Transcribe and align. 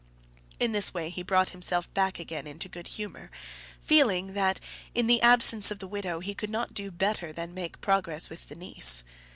In 0.59 0.71
this 0.71 0.95
way 0.95 1.11
he 1.11 1.21
brought 1.21 1.49
himself 1.49 1.93
back 1.93 2.17
again 2.17 2.47
into 2.47 2.67
good 2.67 2.87
humour, 2.87 3.29
feeling, 3.83 4.33
that 4.33 4.59
in 4.95 5.05
the 5.05 5.21
absence 5.21 5.69
of 5.69 5.77
the 5.77 5.85
widow, 5.85 6.21
he 6.21 6.33
could 6.33 6.49
not 6.49 6.73
do 6.73 6.89
better 6.89 7.31
than 7.31 7.53
make 7.53 7.81
progress 7.81 8.27
with 8.27 8.49
the 8.49 8.55
niece. 8.55 9.03